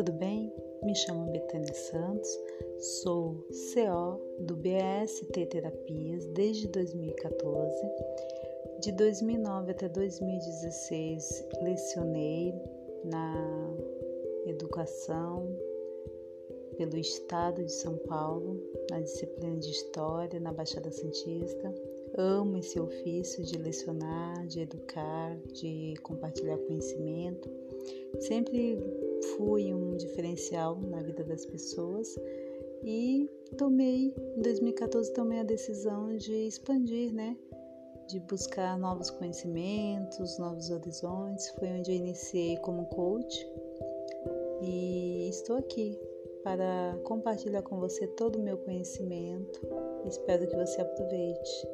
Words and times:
tudo 0.00 0.12
bem? 0.12 0.50
Me 0.82 0.94
chamo 0.94 1.30
Betânia 1.30 1.74
Santos, 1.74 2.30
sou 3.02 3.34
CO 3.74 4.18
do 4.38 4.56
BST 4.56 5.44
Terapias 5.44 6.26
desde 6.28 6.68
2014. 6.68 7.74
De 8.80 8.92
2009 8.92 9.72
até 9.72 9.90
2016, 9.90 11.44
lecionei 11.60 12.54
na 13.04 13.76
educação 14.46 15.54
pelo 16.78 16.96
estado 16.96 17.62
de 17.62 17.72
São 17.72 17.98
Paulo, 18.08 18.58
na 18.90 19.00
disciplina 19.00 19.58
de 19.58 19.68
História, 19.68 20.40
na 20.40 20.50
Baixada 20.50 20.90
Santista. 20.90 21.74
Amo 22.16 22.56
esse 22.56 22.80
ofício 22.80 23.44
de 23.44 23.58
lecionar, 23.58 24.46
de 24.46 24.60
educar, 24.60 25.36
de 25.52 25.92
compartilhar 26.02 26.56
conhecimento. 26.56 27.50
Sempre 28.20 28.78
fui 29.36 29.72
um 29.72 29.96
diferencial 29.96 30.80
na 30.80 31.02
vida 31.02 31.24
das 31.24 31.44
pessoas 31.46 32.08
e 32.82 33.28
tomei, 33.58 34.14
em 34.36 34.42
2014, 34.42 35.12
tomei 35.12 35.40
a 35.40 35.44
decisão 35.44 36.16
de 36.16 36.32
expandir, 36.46 37.12
né? 37.12 37.36
De 38.08 38.18
buscar 38.20 38.78
novos 38.78 39.10
conhecimentos, 39.10 40.38
novos 40.38 40.70
horizontes. 40.70 41.50
Foi 41.50 41.68
onde 41.68 41.92
eu 41.92 41.96
iniciei 41.96 42.56
como 42.58 42.86
coach 42.86 43.46
e 44.62 45.28
estou 45.28 45.56
aqui 45.56 45.98
para 46.42 46.98
compartilhar 47.04 47.62
com 47.62 47.78
você 47.78 48.06
todo 48.06 48.36
o 48.36 48.42
meu 48.42 48.56
conhecimento. 48.58 49.60
Espero 50.06 50.46
que 50.46 50.56
você 50.56 50.80
aproveite. 50.80 51.68